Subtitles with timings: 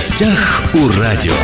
[0.00, 1.34] гостях у радио.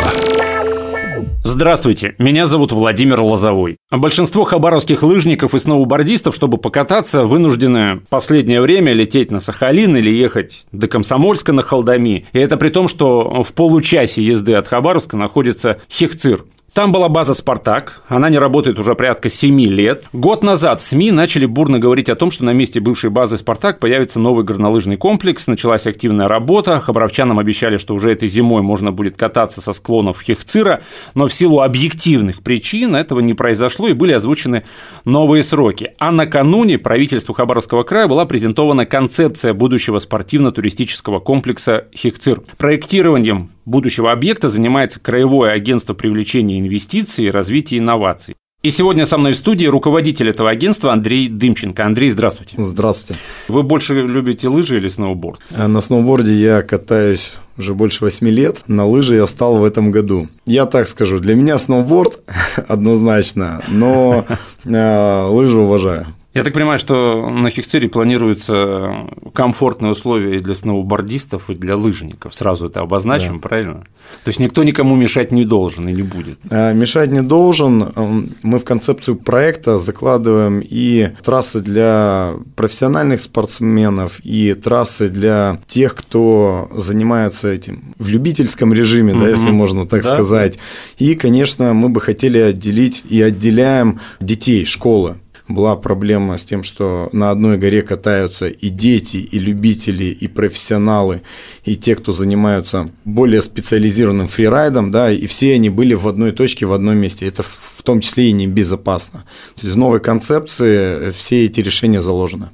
[1.44, 3.76] Здравствуйте, меня зовут Владимир Лозовой.
[3.90, 10.64] Большинство хабаровских лыжников и сноубордистов, чтобы покататься, вынуждены последнее время лететь на Сахалин или ехать
[10.72, 12.24] до Комсомольска на Халдами.
[12.32, 16.46] И это при том, что в получасе езды от Хабаровска находится Хехцир,
[16.76, 20.10] там была база «Спартак», она не работает уже порядка 7 лет.
[20.12, 23.80] Год назад в СМИ начали бурно говорить о том, что на месте бывшей базы «Спартак»
[23.80, 29.16] появится новый горнолыжный комплекс, началась активная работа, хабаровчанам обещали, что уже этой зимой можно будет
[29.16, 30.82] кататься со склонов Хехцира,
[31.14, 34.64] но в силу объективных причин этого не произошло и были озвучены
[35.06, 35.92] новые сроки.
[35.96, 42.42] А накануне правительству Хабаровского края была презентована концепция будущего спортивно-туристического комплекса Хехцир.
[42.58, 48.36] Проектированием будущего объекта занимается Краевое агентство привлечения инвестиций и развития инноваций.
[48.62, 51.84] И сегодня со мной в студии руководитель этого агентства Андрей Дымченко.
[51.84, 52.54] Андрей, здравствуйте.
[52.58, 53.20] Здравствуйте.
[53.46, 55.38] Вы больше любите лыжи или сноуборд?
[55.50, 58.62] Э, на сноуборде я катаюсь уже больше восьми лет.
[58.66, 60.26] На лыжи я встал в этом году.
[60.46, 62.20] Я так скажу, для меня сноуборд
[62.68, 64.24] однозначно, но
[64.64, 66.06] э, лыжи уважаю.
[66.36, 72.34] Я так понимаю, что на Хихцире планируются комфортные условия и для сноубордистов, и для лыжников.
[72.34, 73.48] Сразу это обозначим, да.
[73.48, 73.86] правильно?
[74.22, 76.38] То есть никто никому мешать не должен и не будет.
[76.50, 78.28] А, мешать не должен.
[78.42, 86.68] Мы в концепцию проекта закладываем и трассы для профессиональных спортсменов, и трассы для тех, кто
[86.76, 90.14] занимается этим в любительском режиме, да, если можно так да.
[90.14, 90.58] сказать.
[90.98, 95.16] И, конечно, мы бы хотели отделить и отделяем детей школы
[95.48, 101.22] была проблема с тем, что на одной горе катаются и дети, и любители, и профессионалы,
[101.64, 106.66] и те, кто занимаются более специализированным фрирайдом, да, и все они были в одной точке,
[106.66, 107.26] в одном месте.
[107.26, 109.24] Это в том числе и небезопасно.
[109.54, 112.48] То есть в новой концепции все эти решения заложены.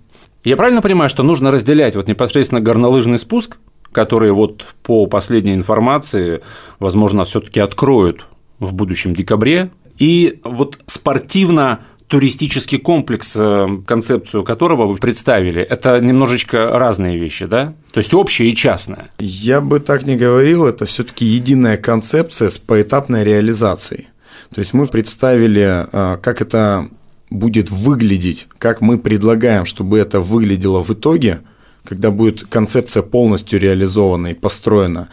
[0.44, 3.58] Я правильно понимаю, что нужно разделять вот непосредственно горнолыжный спуск,
[3.92, 6.40] который вот по последней информации,
[6.80, 8.26] возможно, все-таки откроют
[8.58, 11.80] в будущем декабре, и вот спортивно
[12.12, 17.72] туристический комплекс, э, концепцию которого вы представили, это немножечко разные вещи, да?
[17.90, 19.08] То есть общее и частное.
[19.18, 24.08] Я бы так не говорил, это все-таки единая концепция с поэтапной реализацией.
[24.54, 26.86] То есть мы представили, э, как это
[27.30, 31.40] будет выглядеть, как мы предлагаем, чтобы это выглядело в итоге,
[31.82, 35.08] когда будет концепция полностью реализована и построена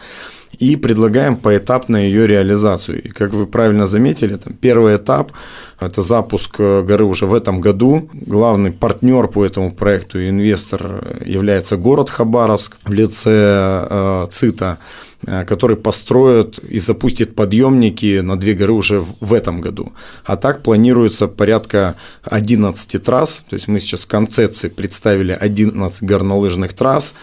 [0.60, 3.02] и предлагаем поэтапно ее реализацию.
[3.02, 5.32] И как вы правильно заметили, там первый этап–
[5.80, 8.08] это запуск э, горы уже в этом году.
[8.12, 14.78] Главный партнер по этому проекту, инвестор, является город Хабаровск в лице э, ЦИТа
[15.26, 19.92] э, который построит и запустит подъемники на две горы уже в этом году.
[20.26, 21.94] А так планируется порядка
[22.24, 27.14] 11 трасс, то есть мы сейчас в концепции представили 11 горнолыжных трасс,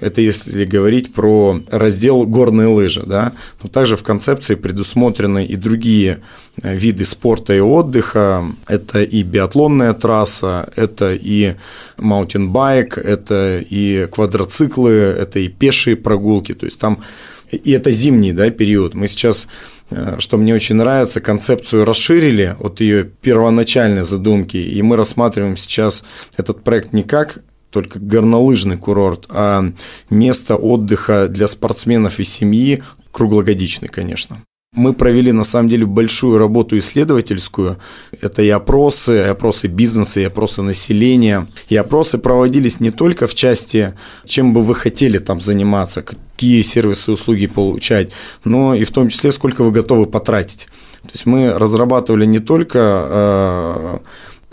[0.00, 3.32] это если говорить про раздел горные лыжи, да.
[3.62, 6.20] Но также в концепции предусмотрены и другие
[6.62, 8.44] э, виды спорта и отдыха.
[8.68, 11.54] Это и биатлонная трасса, это и
[11.98, 16.54] маунтинбайк, это и квадроциклы, это и пешие прогулки.
[16.54, 17.02] То есть там
[17.50, 18.94] и это зимний да, период.
[18.94, 19.46] Мы сейчас
[19.90, 26.04] э, что мне очень нравится, концепцию расширили от ее первоначальной задумки, и мы рассматриваем сейчас
[26.36, 27.38] этот проект не как
[27.76, 29.70] только горнолыжный курорт, а
[30.08, 32.82] место отдыха для спортсменов и семьи
[33.12, 34.38] круглогодичный, конечно.
[34.74, 37.76] Мы провели на самом деле большую работу исследовательскую.
[38.22, 41.48] Это и опросы, и опросы бизнеса, и опросы населения.
[41.68, 43.92] И опросы проводились не только в части,
[44.24, 48.10] чем бы вы хотели там заниматься, какие сервисы и услуги получать,
[48.44, 50.68] но и в том числе, сколько вы готовы потратить.
[51.02, 53.98] То есть мы разрабатывали не только э,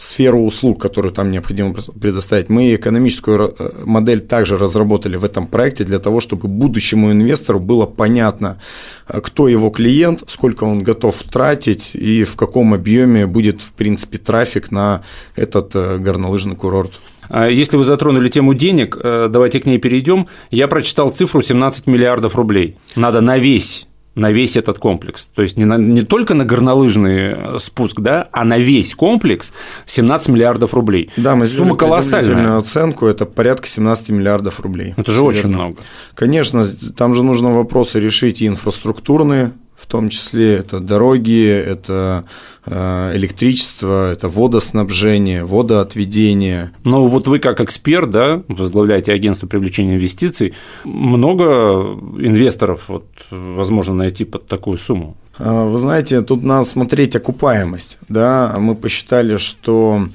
[0.03, 2.49] сферу услуг, которую там необходимо предоставить.
[2.49, 7.85] Мы экономическую э, модель также разработали в этом проекте для того, чтобы будущему инвестору было
[7.85, 8.59] понятно,
[9.07, 14.17] э, кто его клиент, сколько он готов тратить и в каком объеме будет, в принципе,
[14.17, 15.03] трафик на
[15.35, 16.99] этот э, горнолыжный курорт.
[17.29, 20.27] А если вы затронули тему денег, давайте к ней перейдем.
[20.51, 22.75] Я прочитал цифру 17 миллиардов рублей.
[22.95, 25.29] Надо на весь на весь этот комплекс.
[25.33, 29.53] То есть не, на, не только на горнолыжный э, спуск, да, а на весь комплекс
[29.85, 31.09] 17 миллиардов рублей.
[31.17, 32.57] Да, мы Сумма колоссальная.
[32.57, 34.93] оценку, это порядка 17 миллиардов рублей.
[34.97, 35.57] Это же Все очень верно.
[35.57, 35.77] много.
[36.13, 36.65] Конечно,
[36.95, 39.53] там же нужно вопросы решить и инфраструктурные,
[39.83, 42.23] в том числе это дороги, это
[42.65, 46.71] э, электричество, это водоснабжение, водоотведение.
[46.85, 50.53] Но вот вы как эксперт, да, возглавляете агентство привлечения инвестиций,
[50.85, 55.17] много инвесторов вот, возможно найти под такую сумму?
[55.37, 57.97] А, вы знаете, тут надо смотреть окупаемость.
[58.07, 58.55] Да?
[58.57, 60.07] Мы посчитали, что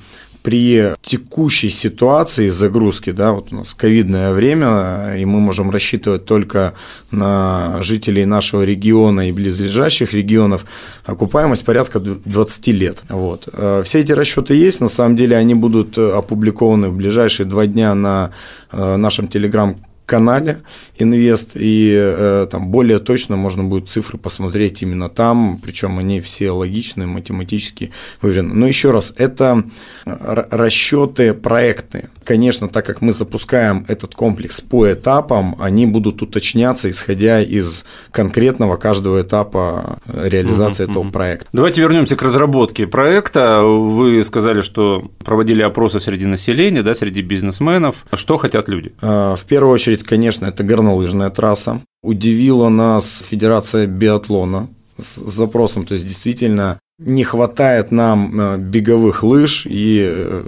[0.48, 6.72] при текущей ситуации загрузки, да, вот у нас ковидное время, и мы можем рассчитывать только
[7.10, 10.64] на жителей нашего региона и близлежащих регионов,
[11.04, 13.02] окупаемость порядка 20 лет.
[13.10, 13.46] Вот.
[13.52, 17.94] Э, все эти расчеты есть, на самом деле они будут опубликованы в ближайшие два дня
[17.94, 18.30] на
[18.72, 19.76] э, нашем телеграм
[20.08, 20.62] канале
[20.98, 26.50] Инвест, и э, там более точно можно будет цифры посмотреть именно там, причем они все
[26.50, 28.54] логичные, математически выверены.
[28.54, 29.62] Но еще раз, это
[30.04, 32.08] расчеты проектные.
[32.24, 38.76] Конечно, так как мы запускаем этот комплекс по этапам, они будут уточняться, исходя из конкретного
[38.76, 41.12] каждого этапа реализации угу, этого угу.
[41.12, 41.48] проекта.
[41.52, 43.62] Давайте вернемся к разработке проекта.
[43.62, 48.06] Вы сказали, что проводили опросы среди населения, да, среди бизнесменов.
[48.12, 48.92] Что хотят люди?
[49.00, 51.80] Э, в первую очередь, конечно, это горнолыжная трасса.
[52.02, 59.66] Удивила нас Федерация биатлона с запросом, то есть действительно не хватает нам э, беговых лыж
[59.70, 60.44] и, э,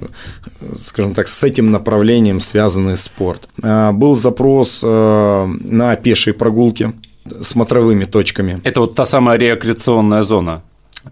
[0.84, 3.48] скажем так, с этим направлением связанный спорт.
[3.62, 6.92] Э, был запрос на пешие прогулки
[7.42, 8.60] смотровыми точками.
[8.64, 10.62] Это вот та самая рекреационная зона.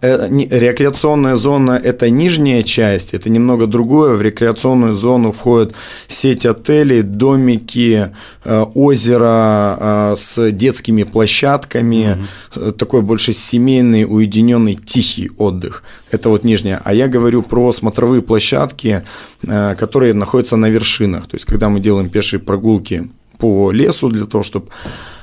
[0.02, 4.16] Э, рекреационная зона– это нижняя часть, это немного другое.
[4.16, 5.74] В рекреационную зону входят
[6.08, 8.14] сеть отелей, домики,
[8.44, 12.18] э, озеро э, с детскими площадками,
[12.54, 12.72] угу.
[12.72, 15.82] такой больше семейный, уединенный, тихий отдых.
[16.10, 16.80] Это вот нижняя.
[16.84, 19.04] А я говорю про смотровые площадки,
[19.42, 21.26] которые находятся на вершинах.
[21.28, 23.08] То есть, когда мы делаем пешие прогулки
[23.38, 24.68] по лесу для того, чтобы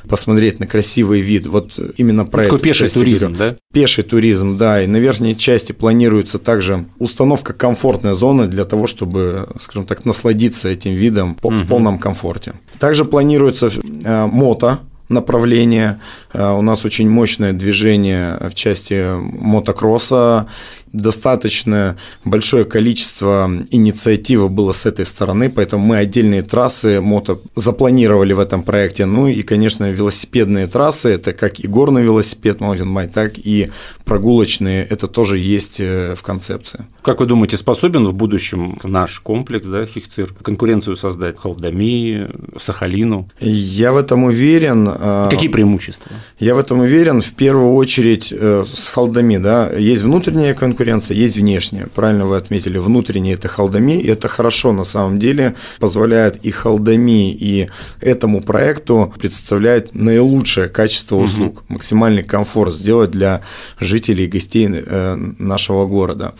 [0.08, 1.48] посмотреть на красивый вид.
[1.48, 2.64] Вот именно про Такой это.
[2.64, 3.56] пеший туризм, да?
[3.74, 4.82] Пеший туризм, да.
[4.82, 10.70] И на верхней части планируется также установка комфортной зоны для того, чтобы, скажем так, насладиться
[10.70, 11.56] этим видом угу.
[11.56, 12.54] в полном комфорте.
[12.80, 13.70] Также планируется
[14.04, 14.80] э, мото
[15.10, 16.00] направление.
[16.34, 20.48] Э, у нас очень мощное движение в части мотокросса
[20.96, 28.40] достаточно большое количество инициативы было с этой стороны, поэтому мы отдельные трассы мото запланировали в
[28.40, 29.06] этом проекте.
[29.06, 33.72] Ну и, конечно, велосипедные трассы, это как и горный велосипед Bike, так и
[34.06, 36.86] прогулочные, это тоже есть э, в концепции.
[37.02, 43.30] Как вы думаете, способен в будущем наш комплекс, да, Хихцир, конкуренцию создать Халдами, Сахалину?
[43.40, 44.88] Я в этом уверен.
[44.88, 46.12] Э, Какие преимущества?
[46.40, 51.18] Я в этом уверен, в первую очередь, э, с Халдами, да, есть внутренняя конкуренция, конкуренция,
[51.18, 51.88] есть внешняя.
[51.96, 57.34] Правильно вы отметили, внутренняя– это халдами, и это хорошо на самом деле, позволяет и халдами,
[57.34, 57.70] и
[58.02, 61.74] этому проекту представлять наилучшее качество услуг, угу.
[61.76, 63.42] максимальный комфорт сделать для
[63.80, 66.34] жителей и гостей э, нашего города.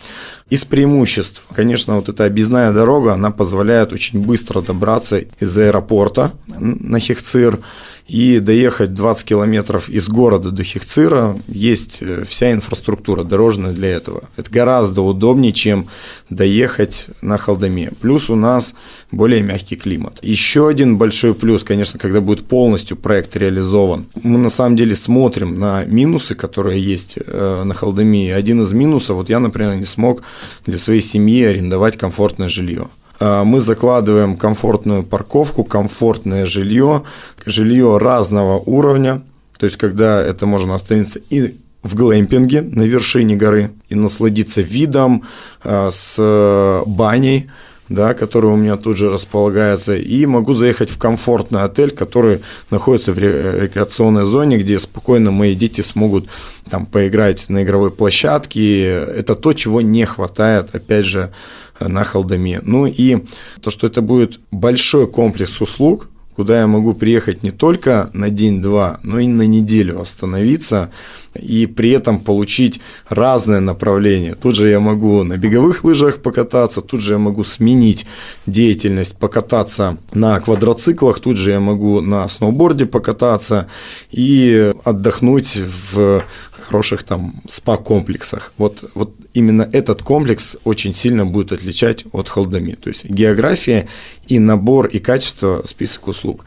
[0.48, 7.00] Из преимуществ, конечно, вот эта объездная дорога, она позволяет очень быстро добраться из аэропорта на
[7.00, 7.58] Хехцир,
[8.08, 14.24] и доехать 20 километров из города до Хехцира есть э, вся инфраструктура дорожная для этого.
[14.36, 15.88] Это гораздо удобнее, чем
[16.30, 17.90] доехать на Халдаме.
[18.00, 18.74] Плюс у нас
[19.10, 20.18] более мягкий климат.
[20.22, 24.06] Еще один большой плюс, конечно, когда будет полностью проект реализован.
[24.22, 28.34] Мы на самом деле смотрим на минусы, которые есть э, на Халдаме.
[28.34, 30.22] Один из минусов, вот я, например, не смог
[30.64, 32.88] для своей семьи арендовать комфортное жилье.
[33.18, 37.02] А, мы закладываем комфортную парковку, комфортное жилье,
[37.44, 39.22] жилье разного уровня,
[39.58, 45.24] то есть когда это можно остановиться и в глэмпинге на вершине горы и насладиться видом
[45.62, 47.50] а, с баней,
[47.88, 52.40] да, который у меня тут же располагается, и могу заехать в комфортный отель, который
[52.70, 56.28] находится в рекреационной зоне, где спокойно мои дети смогут
[56.70, 58.86] там поиграть на игровой площадке.
[58.86, 61.32] Это то, чего не хватает, опять же,
[61.80, 62.60] на Халдаме.
[62.62, 63.24] Ну и
[63.60, 69.00] то, что это будет большой комплекс услуг, куда я могу приехать не только на день-два,
[69.02, 70.90] но и на неделю остановиться
[71.34, 74.34] и при этом получить разное направление.
[74.34, 78.06] Тут же я могу на беговых лыжах покататься, тут же я могу сменить
[78.46, 83.66] деятельность, покататься на квадроциклах, тут же я могу на сноуборде покататься
[84.10, 86.22] и отдохнуть в
[86.66, 88.52] хороших там спа-комплексах.
[88.58, 92.72] Вот, вот именно этот комплекс очень сильно будет отличать от холдами.
[92.72, 93.88] То есть география
[94.26, 96.44] и набор и качество список услуг.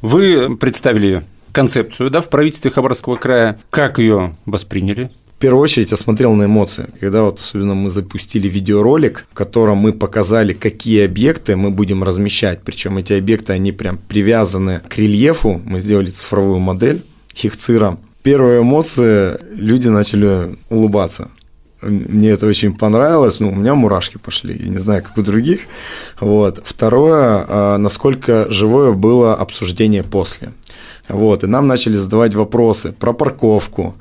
[0.00, 3.58] Вы представили концепцию да, в правительстве Хабаровского края.
[3.70, 5.10] Как ее восприняли?
[5.38, 9.78] В первую очередь я смотрел на эмоции, когда вот особенно мы запустили видеоролик, в котором
[9.78, 15.62] мы показали, какие объекты мы будем размещать, причем эти объекты, они прям привязаны к рельефу,
[15.64, 17.04] мы сделали цифровую модель
[17.36, 21.28] Хихцира, первые эмоции, люди начали улыбаться.
[21.80, 25.60] Мне это очень понравилось, ну, у меня мурашки пошли, я не знаю, как у других.
[26.20, 26.60] Вот.
[26.64, 30.52] Второе, а, насколько живое было обсуждение после.
[31.08, 33.94] Вот, и нам начали задавать вопросы про парковку,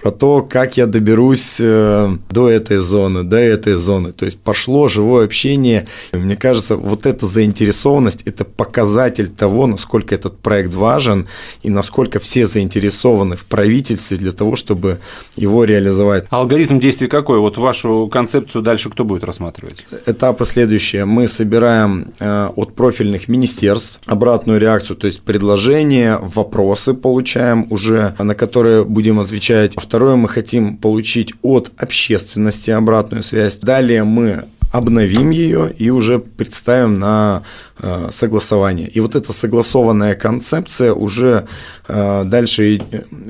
[0.00, 4.12] про то, как я доберусь э, до этой зоны, до этой зоны.
[4.12, 5.86] То есть пошло живое общение.
[6.12, 11.26] Мне кажется, вот эта заинтересованность– это показатель того, насколько этот проект важен
[11.62, 14.98] и насколько все заинтересованы в правительстве для того, чтобы
[15.36, 16.26] его реализовать.
[16.30, 17.38] А алгоритм действий какой?
[17.38, 19.86] Вот вашу концепцию дальше кто будет рассматривать?
[20.06, 21.04] Этапы следующие.
[21.04, 28.34] Мы собираем э, от профильных министерств обратную реакцию, то есть предложения, вопросы получаем уже, на
[28.34, 33.56] которые будем отвечать Второе, мы хотим получить от общественности обратную связь.
[33.56, 37.44] Далее мы обновим ее и уже представим на
[37.80, 38.86] Э, согласования.
[38.86, 41.48] И вот эта согласованная концепция уже
[41.88, 42.80] э, дальше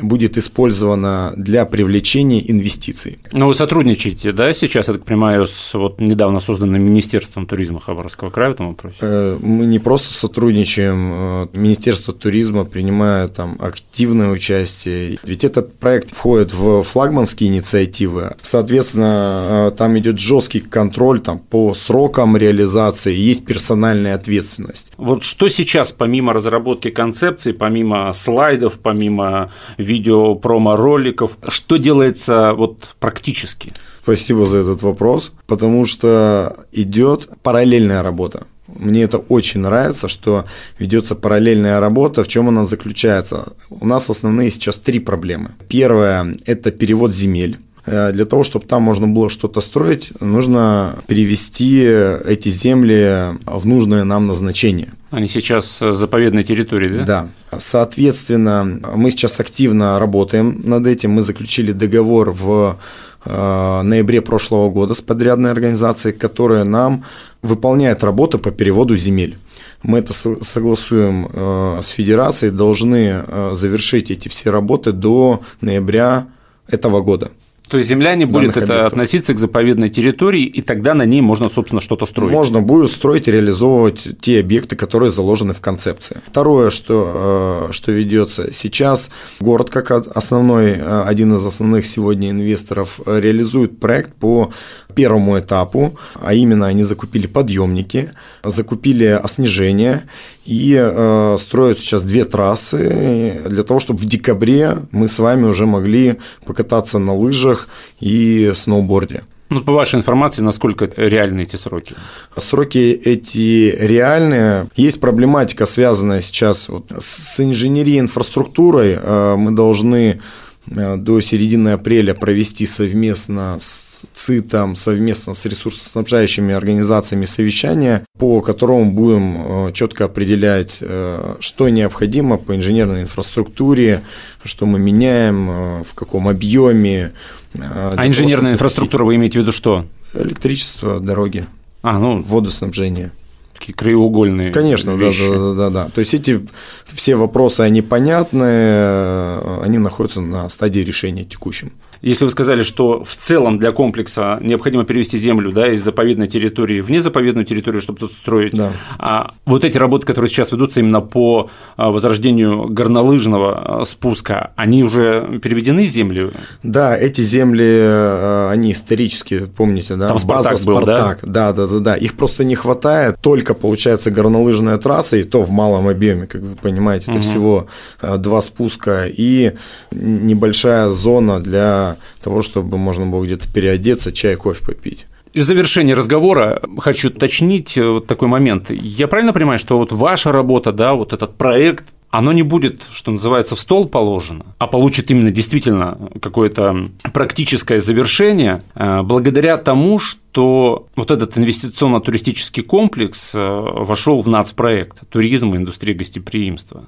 [0.03, 3.19] будет использована для привлечения инвестиций.
[3.33, 8.29] Но вы сотрудничаете, да, сейчас, я так понимаю, с вот недавно созданным Министерством туризма Хабаровского
[8.29, 8.99] края в этом вопросе?
[9.01, 16.53] Э, мы не просто сотрудничаем, Министерство туризма принимает там активное участие, ведь этот проект входит
[16.53, 24.35] в флагманские инициативы, соответственно, там идет жесткий контроль там, по срокам реализации, есть персональный ответ
[24.35, 24.89] ответственность.
[24.97, 33.73] Вот что сейчас, помимо разработки концепции, помимо слайдов, помимо видео промо-роликов, что делается вот практически?
[34.03, 38.47] Спасибо за этот вопрос, потому что идет параллельная работа.
[38.67, 40.45] Мне это очень нравится, что
[40.79, 42.25] ведется параллельная работа.
[42.25, 43.53] В чем она заключается?
[43.71, 45.51] У нас основные сейчас три проблемы.
[45.69, 47.59] Первое– это перевод земель.
[47.87, 54.05] Э, для того, чтобы там можно было что-то строить, нужно перевести эти земли в нужное
[54.05, 54.93] нам назначение.
[55.11, 57.05] Они сейчас заповедной территории, да?
[57.05, 57.29] Да.
[57.59, 61.13] Соответственно, мы сейчас активно работаем над этим.
[61.13, 62.79] Мы заключили договор в
[63.25, 67.05] э, ноябре прошлого года с подрядной организацией, которая нам
[67.43, 69.37] выполняет работу по переводу земель.
[69.83, 73.23] Мы это согласуем э, с федерацией, должны
[73.53, 76.27] завершить эти все работы до ноября
[76.67, 77.31] этого года.
[77.69, 78.87] То есть земля не будет это объектов.
[78.87, 82.33] относиться к заповедной территории, и тогда на ней можно, собственно, что-то строить.
[82.33, 86.21] Можно будет строить и реализовывать те объекты, которые заложены в концепции.
[86.27, 93.01] Второе, что, э, что ведется сейчас, город как основной, э, один из основных сегодня инвесторов
[93.07, 94.53] реализует проект по
[94.95, 98.11] первому этапу, а именно они закупили подъемники,
[98.45, 100.05] закупили оснижение
[100.45, 105.67] и э, строят сейчас две трассы для того, чтобы в декабре мы с вами уже
[105.67, 107.54] могли покататься на лыжах
[108.01, 109.23] и сноуборде.
[109.51, 111.95] Ну, по вашей информации, насколько реальны эти сроки?
[112.37, 114.67] Сроки эти реальные.
[114.75, 118.99] Есть проблематика, связанная сейчас вот с инженерией инфраструктурой.
[119.01, 120.21] Э, мы должны
[120.67, 129.69] до середины апреля провести совместно с ЦИТом совместно с ресурсоснабжающими организациями совещания, по которому будем
[129.69, 134.03] э, четко определять, э, что необходимо по инженерной инфраструктуре,
[134.45, 137.13] что мы меняем, э, в каком объеме.
[137.55, 139.87] А инженерная того, инфраструктура вы имеете в виду что?
[140.13, 141.47] Электричество, дороги,
[141.83, 143.13] а, ну, водоснабжение
[143.55, 145.29] такие краеугольные Конечно, вещи.
[145.31, 145.89] да, да, да, да.
[145.95, 146.47] То есть эти
[146.87, 151.73] все вопросы, они понятны, они находятся на стадии решения текущем.
[152.05, 156.83] Если вы сказали, что в целом для комплекса необходимо перевести землю да, из заповедной территории
[156.83, 158.73] в незаповедную территорию, чтобы тут строить, да.
[158.99, 164.85] а вот эти работы, которые сейчас ведутся именно по а, возрождению горнолыжного а, спуска, они
[164.85, 166.31] уже переведены земли?
[166.63, 170.09] Да, эти земли, а, они исторически, помните, да?
[170.09, 171.53] Там Спартак База был, Спартак, да?
[171.53, 171.95] Да, да, да, да.
[171.97, 173.17] Их просто не хватает.
[173.23, 177.21] Только, получается, горнолыжная трасса, и то в малом объеме, как вы понимаете, это угу.
[177.21, 177.67] всего
[178.03, 179.53] два спуска и
[179.91, 185.07] небольшая зона для того, чтобы можно было где-то переодеться, чай, кофе попить.
[185.35, 188.71] В завершении разговора хочу уточнить э, вот такой момент.
[188.71, 193.11] Я правильно понимаю, что вот ваша работа, да, вот этот проект, оно не будет, что
[193.11, 200.87] называется, в стол положено, а получит именно действительно какое-то практическое завершение э, благодаря тому, что
[200.95, 206.85] вот этот инвестиционно-туристический комплекс э, вошел в нацпроект «Туризм и индустрия гостеприимства».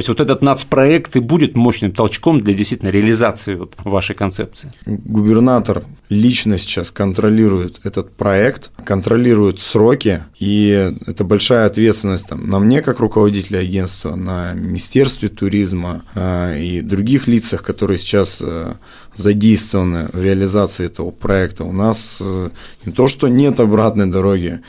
[0.00, 4.72] Есть вот этот нацпроект и будет мощным толчком для действительно реализации вот вашей концепции.
[4.86, 12.80] Губернатор лично сейчас контролирует этот проект, контролирует сроки, и это большая ответственность там, на мне
[12.80, 18.72] как руководителя агентства, на Министерстве туризма э, и других лицах, которые сейчас э,
[19.16, 21.64] задействованы в реализации этого проекта.
[21.64, 22.48] У нас э,
[22.86, 24.60] не то, что нет обратной дороги,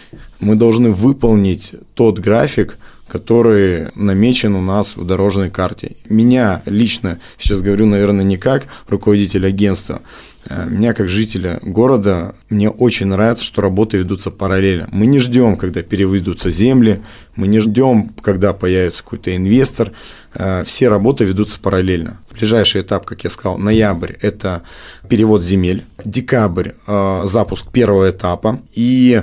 [0.42, 2.78] мы должны выполнить тот график,
[3.12, 5.98] который намечен у нас в дорожной карте.
[6.08, 10.02] Меня лично, сейчас говорю, наверное, не как руководитель агентства,
[10.48, 14.88] а меня как жителя города, мне очень нравится, что работы ведутся параллельно.
[14.94, 17.02] Мы не ждем, когда переведутся земли,
[17.36, 19.92] мы не ждем, когда появится какой-то инвестор.
[20.34, 22.20] Э, все работы ведутся параллельно.
[22.32, 24.62] Ближайший этап, как я сказал, ноябрь– это
[25.10, 26.72] перевод земель, декабрь–
[27.24, 29.22] запуск первого этапа, и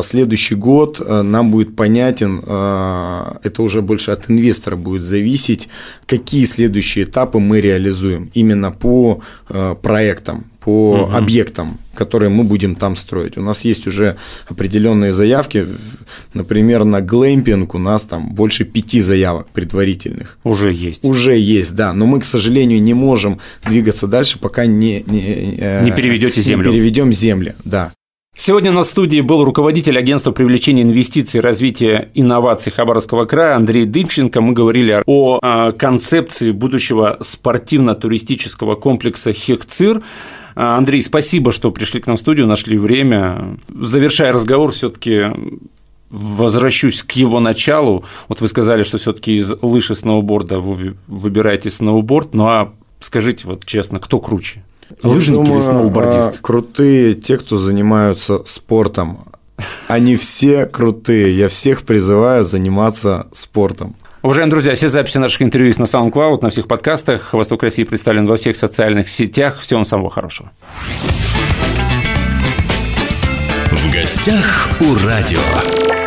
[0.00, 5.68] следующий год нам будет понятен, это уже больше от инвестора будет зависеть,
[6.06, 9.22] какие следующие этапы мы реализуем именно по
[9.82, 11.16] проектам, по угу.
[11.16, 13.38] объектам, которые мы будем там строить.
[13.38, 14.16] У нас есть уже
[14.48, 15.66] определенные заявки,
[16.34, 20.38] например, на глэмпинг у нас там больше пяти заявок предварительных.
[20.44, 21.06] Уже есть.
[21.06, 25.84] Уже есть, да, но мы, к сожалению, не можем двигаться дальше, пока не не, э,
[25.84, 26.68] не переведете землю.
[26.68, 27.92] Не переведем земли, да.
[28.36, 34.42] Сегодня на студии был руководитель агентства привлечения инвестиций и развития инноваций Хабаровского края Андрей Дымченко.
[34.42, 40.02] Мы говорили о концепции будущего спортивно-туристического комплекса «Хехцир».
[40.60, 43.58] А, Андрей, спасибо, что пришли к нам в студию, нашли время.
[43.72, 45.26] Завершая разговор, все-таки
[46.10, 48.04] возвращусь к его началу.
[48.26, 52.34] Вот вы сказали, что все-таки из лыжи сноуборда вы выбираете сноуборд.
[52.34, 54.64] Ну а скажите вот честно, кто круче?
[55.04, 56.40] Лыжник думаю, или сноубордист?
[56.40, 59.20] А, крутые те, кто занимаются спортом.
[59.86, 61.38] Они все крутые.
[61.38, 63.94] Я всех призываю заниматься спортом.
[64.20, 67.34] Уважаемые друзья, все записи наших интервью есть на SoundCloud, на всех подкастах.
[67.34, 69.60] Восток России представлен во всех социальных сетях.
[69.60, 70.50] Всего вам самого хорошего.
[73.70, 75.97] В гостях у радио.